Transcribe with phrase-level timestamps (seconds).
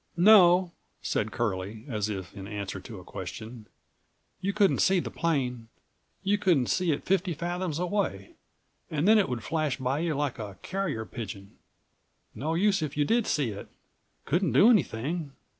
[0.17, 0.71] "No,"
[1.03, 3.67] said Curlie, as if in answer to a question,
[4.39, 5.67] "you couldn't see the plane.
[6.23, 8.31] You couldn't see it fifty fathoms away
[8.89, 11.55] and then it would flash by you like a carrier pigeon.
[12.33, 13.67] No use if you did see it.
[14.25, 15.33] Couldn't do anything.